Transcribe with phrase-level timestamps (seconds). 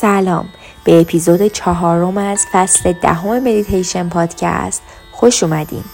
[0.00, 0.48] سلام.
[0.84, 5.84] به اپیزود چهارم از فصل دهم مدیتیشن پادکست خوش اومدین.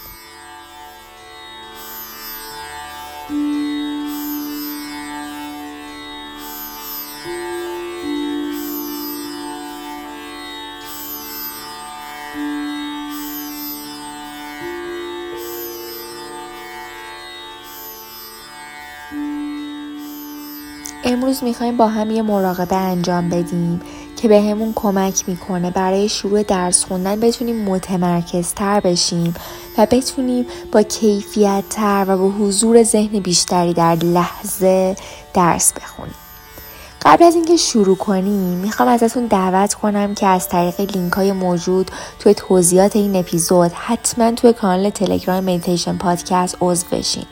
[21.15, 23.81] امروز می‌خوایم با هم یه مراقبه انجام بدیم
[24.17, 29.35] که بهمون کمک می‌کنه برای شروع درس خوندن بتونیم متمرکز تر بشیم
[29.79, 34.97] و بتونیم با کیفیت تر و با حضور ذهن بیشتری در لحظه
[35.35, 36.15] درس بخونیم.
[37.03, 41.91] قبل از اینکه شروع کنیم می‌خوام ازتون دعوت کنم که از طریق لینک های موجود
[42.19, 47.27] توی توضیحات این اپیزود حتما توی کانال تلگرام مدیتیشن پادکست عضو بشین.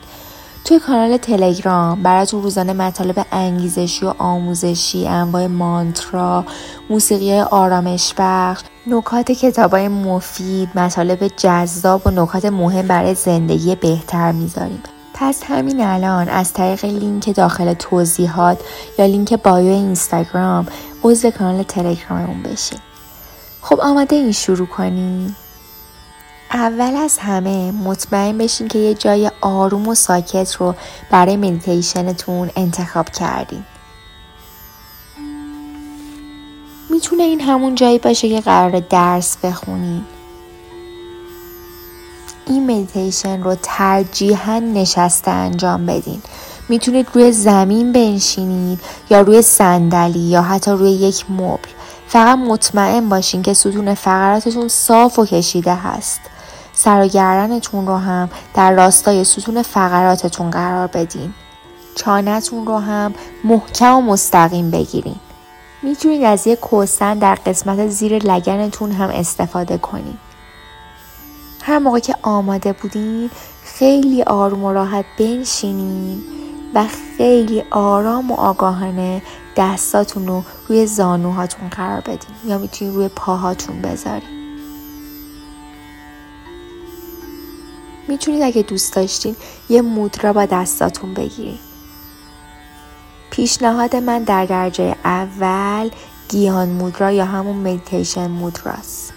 [0.65, 6.45] توی کانال تلگرام براتون روزانه مطالب انگیزشی و آموزشی انواع مانترا
[6.89, 14.83] موسیقی آرامش بخش نکات کتابای مفید مطالب جذاب و نکات مهم برای زندگی بهتر می‌ذاریم.
[15.13, 18.59] پس همین الان از طریق لینک داخل توضیحات
[18.99, 20.67] یا لینک بایو اینستاگرام
[21.03, 22.79] عضو کانال تلگراممون بشین.
[23.61, 25.35] خب آماده این شروع کنیم؟
[26.53, 30.75] اول از همه مطمئن بشین که یه جای آروم و ساکت رو
[31.11, 33.63] برای مدیتیشنتون انتخاب کردین.
[36.89, 40.01] می‌تونه این همون جایی باشه که قراره درس بخونین.
[42.47, 46.21] این مدیتیشن رو ترجیحاً نشسته انجام بدین.
[46.69, 48.79] می‌تونید روی زمین بنشینید
[49.09, 51.69] یا روی صندلی یا حتی روی یک مبل.
[52.07, 56.19] فقط مطمئن باشین که ستون فقراتتون صاف و کشیده هست.
[56.73, 61.33] سر و گردنتون رو هم در راستای ستون فقراتتون قرار بدین.
[61.95, 63.13] چانتون رو هم
[63.43, 65.15] محکم و مستقیم بگیرین.
[65.83, 70.19] می‌تونید از یک کوسن در قسمت زیر لگنتون هم استفاده کنید.
[71.61, 73.29] هر موقع که آماده بودین
[73.63, 76.23] خیلی آروم و راحت بنشینین
[76.73, 76.85] و
[77.17, 79.21] خیلی آرام و آگاهانه
[79.57, 84.32] دستاتون رو روی زانوهاتون قرار بدین یا می‌تونید روی پاهاتون بذارین.
[88.13, 89.35] می‌تونید اگه دوست داشتین
[89.69, 91.59] یه مودرا با دستاتون بگیرید
[93.31, 95.89] پیشنهاد من در درجه اول
[96.29, 99.13] گیان مودرا یا همون مدیتیشن مودراست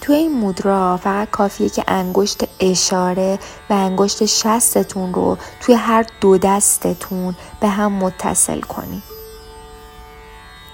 [0.00, 3.38] توی این مودرا فقط کافیه که انگشت اشاره
[3.70, 9.13] و انگشت شستتون رو توی هر دو دستتون به هم متصل کنید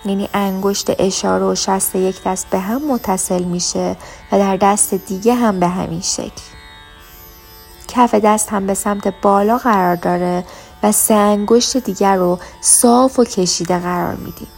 [0.05, 3.97] یعنی انگشت اشاره و شست یک دست به هم متصل میشه
[4.33, 6.43] و در دست دیگه هم به همین شکل.
[7.88, 10.44] کف دست هم به سمت بالا قرار داره
[10.83, 14.49] و سه انگشت دیگر رو صاف و کشیده قرار میدیم.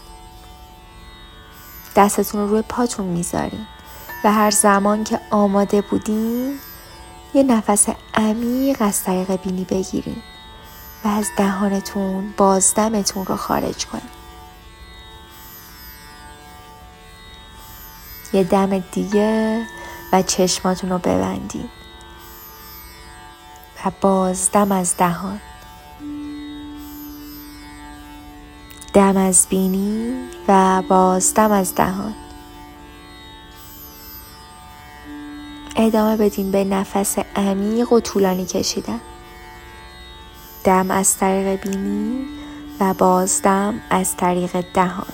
[1.96, 3.66] دستتون رو روی پاتون می‌ذارین
[4.24, 6.58] و هر زمان که آماده بودین
[7.34, 10.22] یه نفس عمیق از طریق بینی بگیرین
[11.04, 14.21] و از دهانتون بازدمتون رو خارج کنین.
[18.32, 19.62] یه دم دیگه
[20.12, 21.70] و چشماتون رو ببندید
[23.84, 25.40] و باز دم از دهان.
[28.92, 30.14] دم از بینی
[30.48, 32.14] و باز دم از دهان.
[35.76, 39.00] ادامه بدین به نفس عمیق و طولانی کشیدن.
[40.64, 42.26] دم از طریق بینی
[42.80, 45.12] و بازدم از طریق دهان.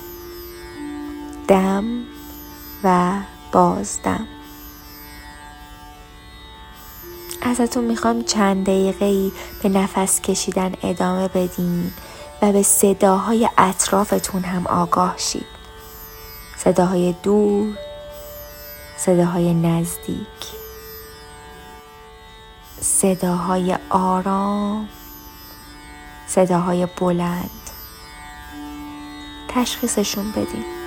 [1.49, 1.85] دم
[2.85, 3.13] و
[3.53, 4.27] بازدم.
[7.43, 11.93] ازتون می‌خوام چند دقیقه ای به نفس کشیدن ادامه بدین
[12.43, 15.47] و به صداهای اطرافتون هم آگاه شید.
[16.57, 17.79] صداهای دور
[18.97, 20.27] صداهای نزدیک.
[22.81, 24.89] صداهای آرام
[26.27, 27.51] صداهای بلند.
[29.49, 30.78] تشخیصشون بدین.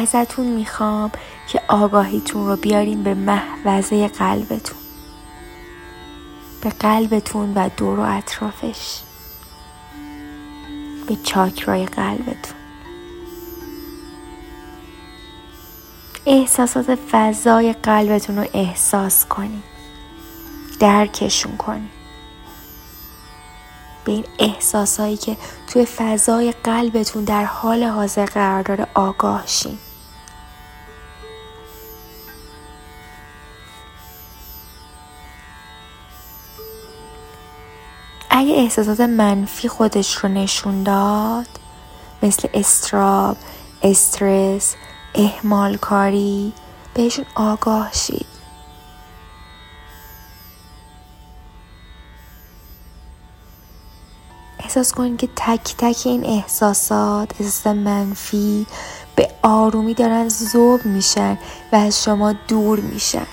[0.00, 1.10] ازتون می‌خوام
[1.48, 4.78] که آگاهیتون رو بیاریم به محوزه قلبتون.
[6.62, 9.00] به قلبتون و دور و اطرافش.
[11.06, 12.56] به چاکرای قلبتون.
[16.26, 19.64] احساسات فضای قلبتون رو احساس کنید.
[20.80, 21.90] درکشون کنید.
[24.04, 25.36] به این احساسایی که
[25.66, 29.78] توی فضای قلبتون در حال حاضر قرار داره آگاه شین.
[38.40, 41.46] اگه احساسات منفی خودش رو نشون داد.
[42.22, 43.36] مثل استراب،
[43.82, 44.74] استرس،
[45.14, 46.52] احمال کاری
[46.94, 48.26] بهشون آگاه شید.
[54.58, 58.66] احساس کنید که تک تک این احساسات احساس منفی
[59.16, 61.38] به آرومی دارن زوب میشن
[61.72, 63.26] و از شما دور میشن.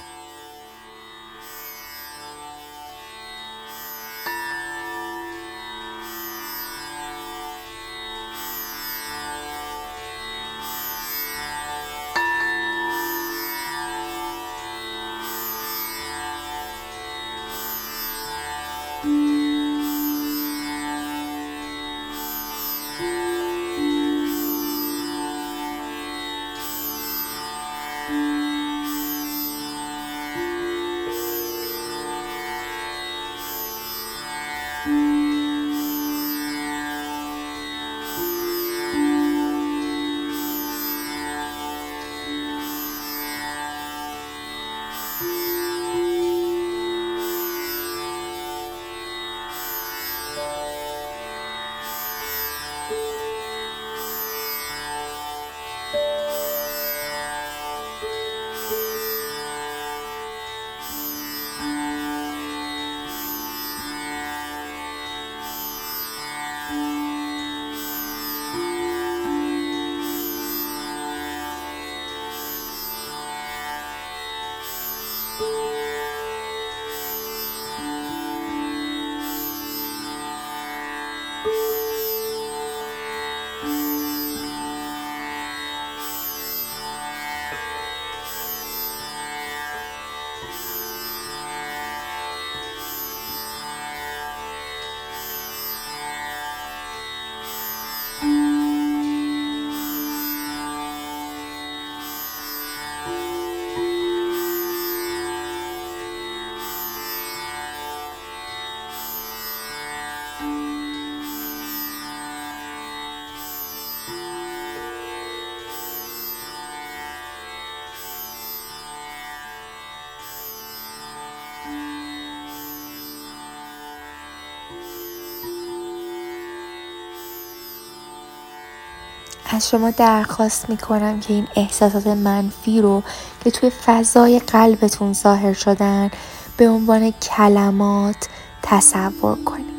[129.57, 133.04] از شما درخواست می‌کنم که این احساسات منفی رو
[133.44, 136.11] که توی فضای قلبتون ظاهر شدن
[136.57, 138.28] به عنوان کلمات
[138.61, 139.78] تصور کنید.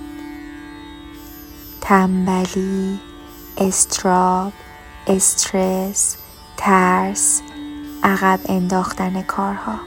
[1.81, 3.01] تنبلی
[3.59, 4.53] استراب
[5.07, 6.17] استرس
[6.57, 7.43] ترس
[8.03, 9.81] عقب انداختن کارها.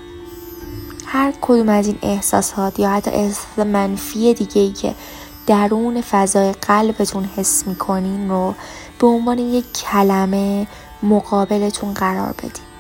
[1.06, 4.96] هر کدوم از این احساسات یا حتی احساس منفی دیگه ای که
[5.48, 8.56] درون فضای قلبتون حس می‌کنین رو
[9.00, 10.68] به عنوان یک کلمه
[11.04, 12.72] مقابلتون قرار بدید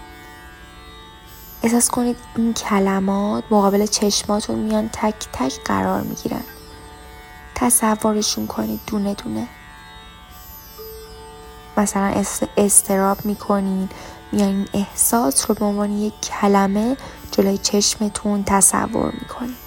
[1.63, 6.43] احساس کنید این کلمات مقابل چشماتون میان تک تک قرار می‌گیرن.
[7.55, 9.47] تصورشون کنید دونه دونه.
[11.77, 12.23] مثلا
[12.57, 13.91] استراب می‌کنید
[14.31, 16.97] میان این احساس رو به عنوان یک کلمه
[17.31, 19.60] جلوی چشمتون تصور می‌کنید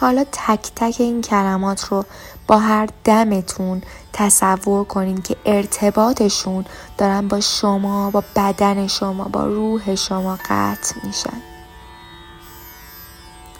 [0.00, 2.04] حالا تک تک این کلمات رو
[2.46, 6.64] با هر دمتون تصور کنین که ارتباطشون
[6.98, 11.42] دارن با شما با بدن شما با روح شما قطع میشن.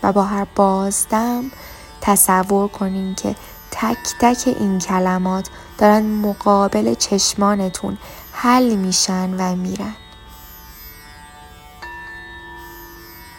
[0.03, 1.51] و با هر بازدم
[2.01, 3.37] تصور کنین که
[3.71, 7.99] تک تک این کلمات دارن مقابل چشمانتون
[8.33, 9.95] حل میشن و میرن.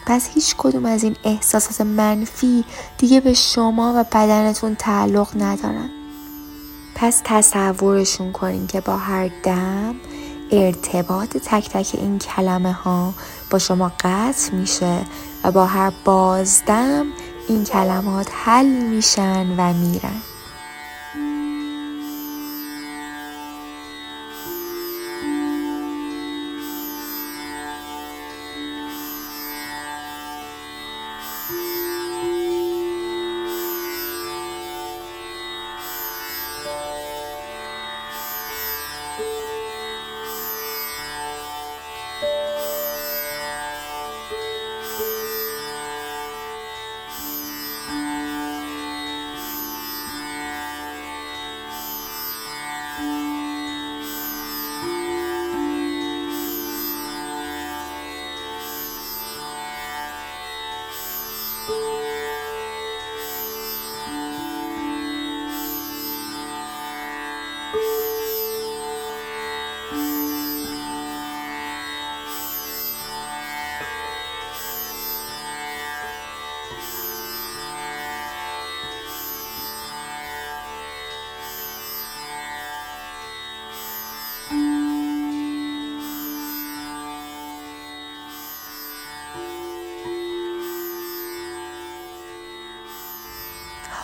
[0.06, 2.64] پس هیچ کدوم از این احساسات منفی
[2.98, 5.90] دیگه به شما و بدنتون تعلق ندارن.
[6.94, 9.94] پس تصورشون کنین که با هر دم
[10.50, 13.14] ارتباط تک تک این کلمه ها
[13.50, 14.98] با شما قطع میشه
[15.44, 17.06] و با هر بازدم
[17.48, 20.31] این کلمات حل میشن و میرن.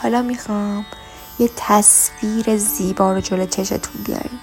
[0.03, 0.87] حالا می‌خوام
[1.39, 4.39] یه تصویر زیبا رو جلو چشتون بیارین.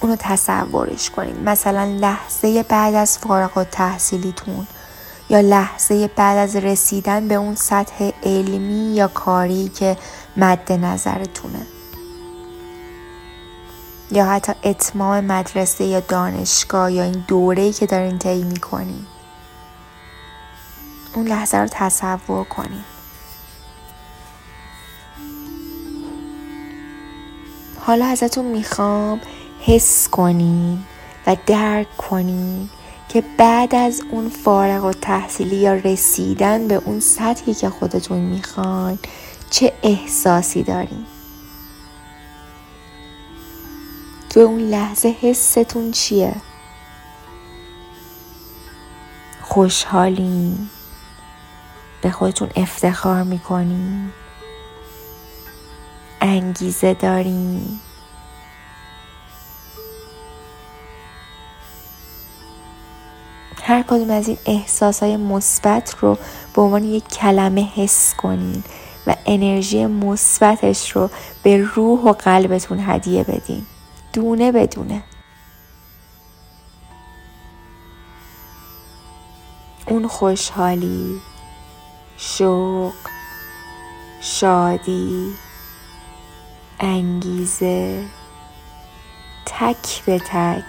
[0.00, 1.44] اونو تصورش کنین.
[1.44, 4.66] مثلا لحظه بعد از فارغ و تحصیلیتون
[5.30, 9.96] یا لحظه بعد از رسیدن به اون سطح علمی یا کاری که
[10.36, 11.66] مد نظرتونه.
[14.10, 19.06] یا حتی اتمام مدرسه یا دانشگاه یا این دوره‌ای که دارین طی می‌کنین.
[21.14, 22.84] اون لحظه رو تصور کنین.
[27.86, 29.20] حالا ازتون می‌خوام
[29.60, 30.78] حس کنین
[31.26, 32.68] و درک کنین
[33.08, 38.98] که بعد از اون فارغ و تحصیلی یا رسیدن به اون سطحی که خودتون می‌خواین
[39.50, 41.06] چه احساسی دارین؟
[44.30, 46.34] تو اون لحظه حستون چیه؟
[49.42, 50.68] خوشحالین؟
[52.02, 54.12] به خودتون افتخار می‌کنین؟
[56.26, 57.80] انگیزه دارین
[63.62, 66.18] هر کدوم از این احساس های مثبت رو
[66.54, 68.64] به عنوان یک کلمه حس کنین
[69.06, 71.10] و انرژی مثبتش رو
[71.42, 73.66] به روح و قلبتون هدیه بدین.
[74.12, 75.02] دونه بدونه
[79.86, 81.20] اون خوشحالی
[82.16, 82.92] شوق
[84.20, 85.34] شادی
[86.80, 88.04] انگیزه.
[89.46, 90.64] تک به تک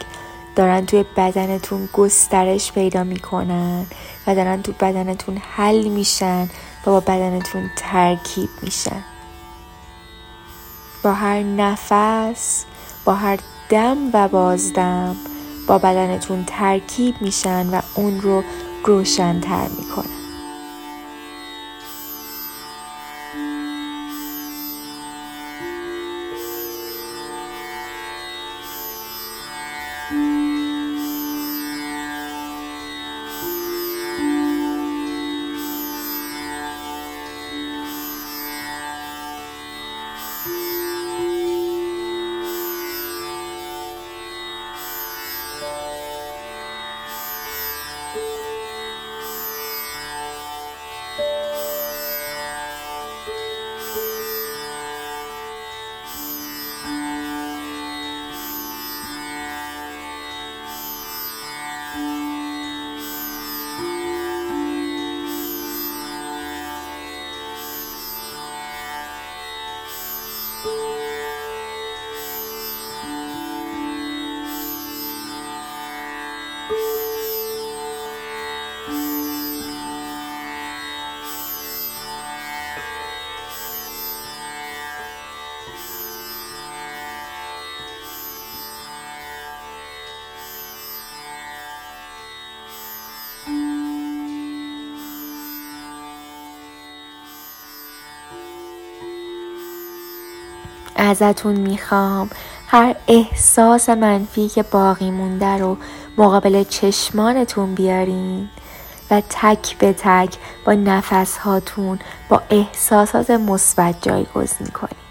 [0.55, 3.85] دارن توی بدنتون گسترش پیدا می‌کنن
[4.27, 6.43] و دارن تو بدنتون حل میشن
[6.85, 9.03] و با بدنتون ترکیب میشن.
[11.03, 12.65] با هر نفس
[13.05, 15.15] با هر دم و بازدم
[15.67, 18.43] با بدنتون ترکیب میشن و اون رو
[18.85, 20.16] روشنتر می‌کنن.
[100.97, 102.29] ازتون می‌خوام.
[102.67, 105.77] هر احساس منفی که باقی مونده رو
[106.17, 108.49] مقابل چشمانتون بیارین
[109.11, 111.99] و تک به تک با نفس هاتون
[112.29, 115.07] با احساسات مثبت جایگزین کنید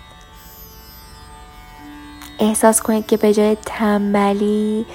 [2.38, 4.86] احساس کنید که به جای تنبلی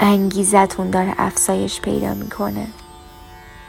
[0.00, 2.66] انگیزتون داره افزایش پیدا می‌کنه.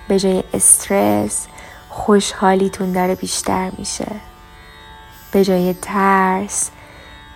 [0.07, 1.47] به جای استرس
[1.89, 4.07] خوشحالیتون داره بیشتر میشه.
[5.31, 6.71] به جای ترس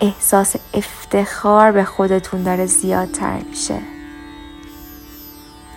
[0.00, 3.78] احساس افتخار به خودتون داره زیادتر میشه.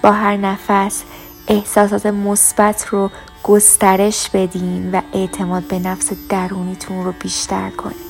[0.03, 1.03] با هر نفس
[1.47, 3.11] احساسات مثبت رو
[3.43, 8.08] گسترش بدین و اعتماد به نفس درونیتون رو بیشتر کنین.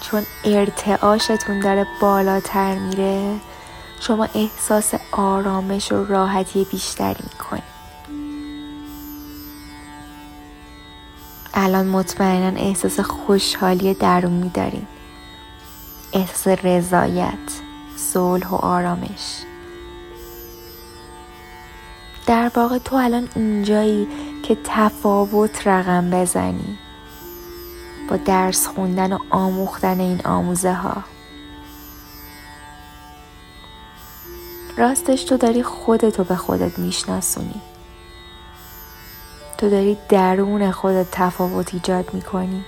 [0.00, 3.36] چون ارتعاشتون داره بالاتر میره
[4.00, 7.78] شما احساس آرامش و راحتی بیشتری می‌کنید
[11.54, 14.86] الان مطمئنا احساس خوشحالی درونی دارین
[16.12, 17.60] احساس رضایت
[17.96, 19.42] صلح و آرامش.
[22.26, 24.08] در واقع تو الان اینجایی
[24.42, 26.78] که تفاوت رقم بزنی.
[28.08, 31.04] با درس خوندن و آموختن این آموزه ها
[34.76, 37.60] راستش تو داری خودتو به خودت میشناسونی.
[39.58, 42.64] تو داری درون خودت تفاوت ایجاد می‌کنی.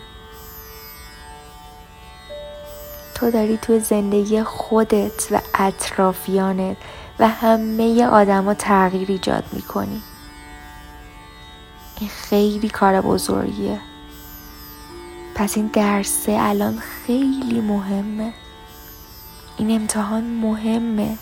[3.15, 6.77] تو داری توی زندگی خودت و اطرافیانت
[7.19, 10.03] و همه آدما تغییر ایجاد می‌کنی.
[12.01, 13.81] این خیلی کار بزرگیه.
[15.41, 18.33] پس این درسه الان خیلی مهمه.
[19.57, 21.19] این امتحان مهمه.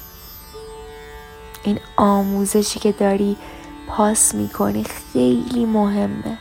[1.63, 3.37] این آموزشی که داری
[3.89, 6.39] پاس می‌کنی خیلی مهمه.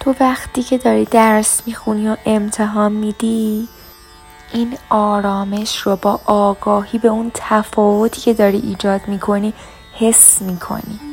[0.00, 3.68] تو وقتی که داری درس می‌خونی و امتحان میدی
[4.52, 9.52] این آرامش رو با آگاهی به اون تفاوتی که داری ایجاد می‌کنی
[9.98, 11.11] حس می‌کنی.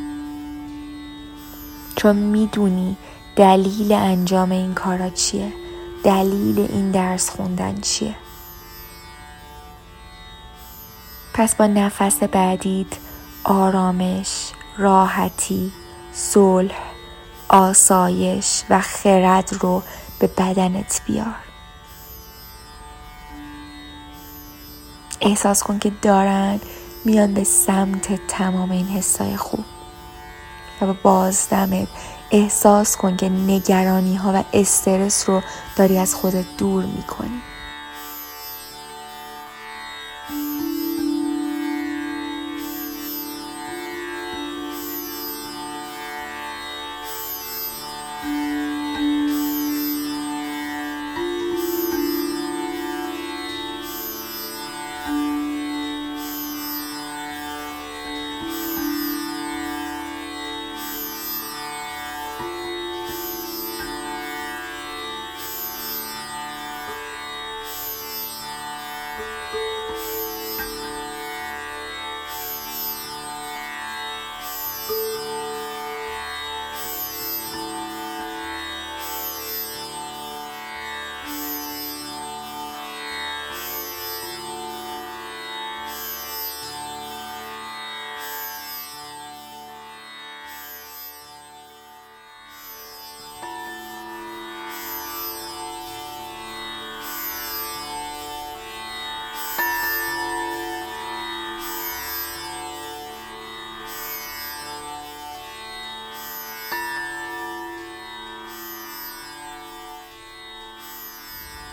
[1.99, 2.97] چون می‌دونی
[3.35, 5.53] دلیل انجام این کارا چیه
[6.03, 8.15] دلیل این درس خوندن چیه.
[11.33, 12.87] پس با نفس بعدیت
[13.43, 15.71] آرامش راحتی
[16.13, 16.75] صلح
[17.49, 19.83] آسایش و خرد رو
[20.19, 21.35] به بدنت بیار.
[25.21, 26.59] احساس کن که دارن
[27.05, 29.65] میان به سمت تمام این حسای خوب.
[30.81, 31.87] و با بازدمت.
[32.31, 35.41] احساس کن که نگرانی ها و استرس رو
[35.75, 37.41] داری از خودت دور می‌کنی.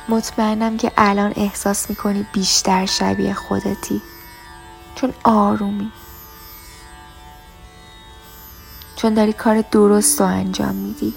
[0.09, 4.03] مطمئنم که الان احساس می‌کنی بیشتر شبیه خودتی.
[4.95, 5.93] چون آرومی.
[8.97, 11.15] چون داری کار درست رو انجام میدی.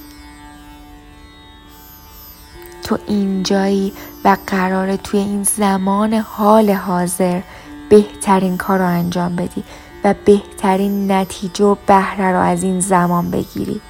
[2.83, 3.93] تو اینجایی
[4.25, 7.41] و قراره توی این زمان حال حاضر
[7.89, 9.63] بهترین کار رو انجام بدی
[10.03, 13.81] و بهترین نتیجه و بهره رو از این زمان بگیری.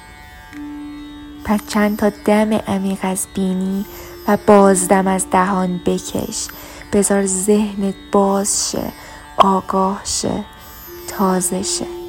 [1.44, 3.84] پس چند تا دم عمیق از بینی
[4.36, 6.48] بازدم از دهان بکش.
[6.92, 8.92] بذار ذهنت باز شه
[9.36, 10.44] آگاه شه
[11.08, 11.99] تازه شه.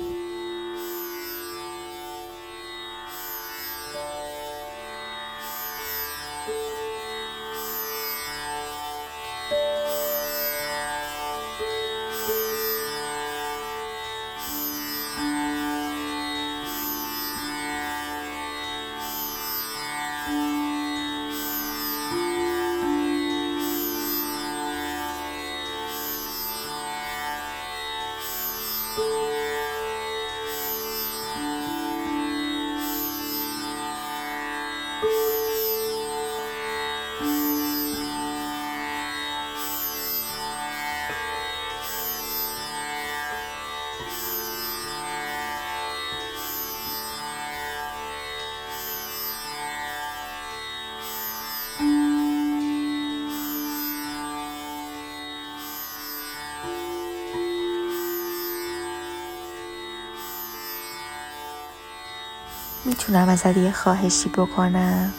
[62.92, 65.14] می‌تونم ازت یه خواهشی بکنم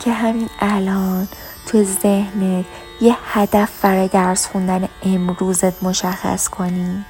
[0.00, 1.28] که همین الان
[1.66, 2.64] تو ذهنت
[3.00, 7.04] یه هدف برای درس خوندن امروزت مشخص کنی.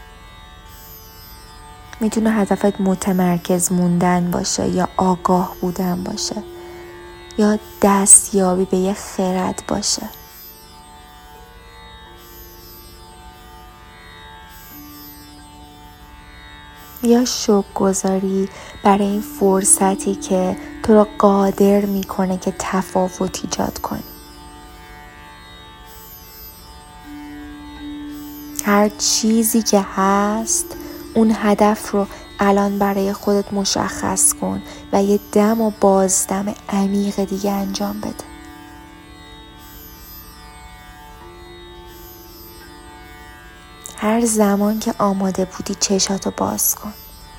[2.01, 6.43] می‌تونه هدفت متمرکز موندن باشه یا آگاه بودن باشه
[7.39, 10.03] یا دستیابی به یه خرد باشه.
[17.03, 18.49] یا شک گذاری
[18.85, 24.03] برای این فرصتی که تو را قادر می‌کنه که تفاوت ایجاد کنی.
[28.65, 30.77] هر چیزی که هست
[31.15, 32.07] اون هدف رو
[32.41, 38.30] الان برای خودت مشخص کن و یه دم و بازدم عمیق دیگه انجام بده.
[44.03, 46.93] هر زمان که آماده بودی چشاتو باز کن.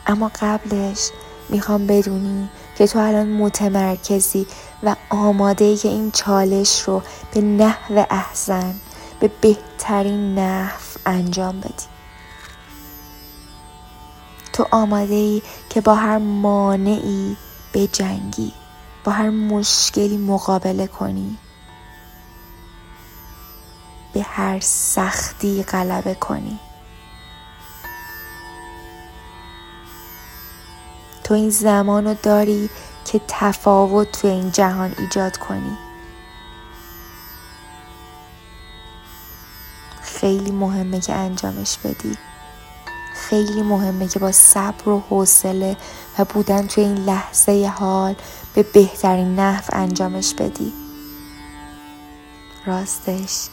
[0.07, 1.09] اما قبلش
[1.49, 4.47] می‌خوام بدونی که تو الان متمرکزی
[4.83, 7.01] و آماده که این چالش رو
[7.33, 8.75] به نحو احزن
[9.19, 11.85] به بهترین نحو انجام بدی.
[14.53, 17.37] تو آماده ای که با هر مانعی
[17.91, 18.53] جنگی
[19.03, 21.37] با هر مشکلی مقابله کنی.
[24.13, 26.59] به هر سختی غلبه کنی.
[31.23, 32.69] تو این زمان رو داری
[33.05, 35.77] که تفاوت تو این جهان ایجاد کنی.
[40.01, 42.17] خیلی مهمه که انجامش بدی.
[43.13, 45.77] خیلی مهمه که با صبر و حوصله
[46.19, 48.15] و بودن توی این لحظه حال
[48.53, 50.73] به بهترین نحو انجامش بدی.
[52.65, 53.47] راستش.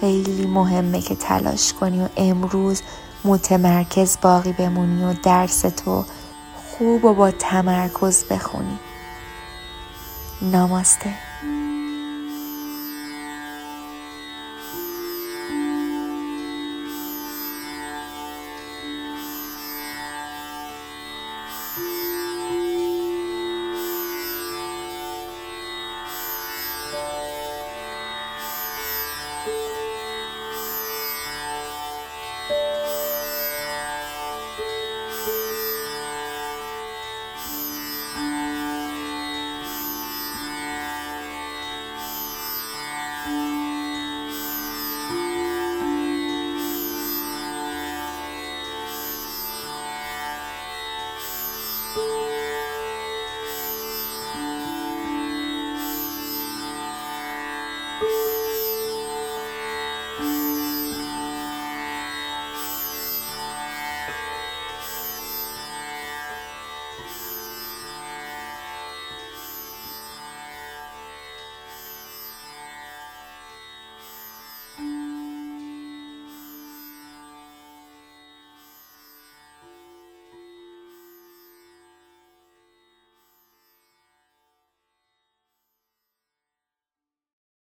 [0.00, 2.82] خیلی مهمه که تلاش کنی و امروز
[3.24, 6.04] متمرکز باقی بمونی و درس تو
[6.54, 8.78] خوب و با تمرکز بخونی.
[10.42, 11.25] ناماسته